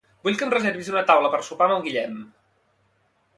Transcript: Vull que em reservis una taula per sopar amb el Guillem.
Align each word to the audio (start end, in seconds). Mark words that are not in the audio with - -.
Vull 0.27 0.37
que 0.37 0.45
em 0.45 0.53
reservis 0.53 0.89
una 0.93 1.03
taula 1.11 1.31
per 1.35 1.41
sopar 1.49 1.67
amb 1.67 1.75
el 1.77 1.85
Guillem. 1.89 2.17